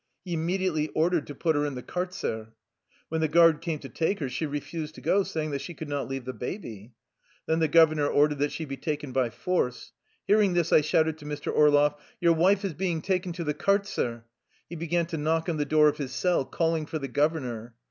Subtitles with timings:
[0.25, 2.53] He immediately ordered to put her in the kartzer.
[3.09, 5.87] When the guard came to take her she refused to go, saying that she could
[5.89, 6.93] not leave the baby.
[7.45, 9.91] Then the governor ordered that she be taken by force.
[10.25, 11.53] Hearing this, I shouted to Mr.
[11.55, 14.23] Orloff: "Your wife is being taken to the kartzer."
[14.67, 17.75] He began to knock on the door of his cell, calling for the governor.